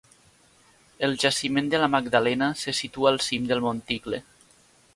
El 1.07 1.11
jaciment 1.23 1.67
de 1.75 1.81
la 1.83 1.89
Magdalena 1.97 2.47
se 2.63 2.73
situa 2.81 3.13
al 3.13 3.21
cim 3.29 3.47
del 3.53 3.65
monticle. 3.67 4.23